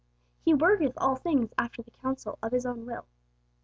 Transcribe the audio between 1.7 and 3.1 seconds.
the counsel of His own will.'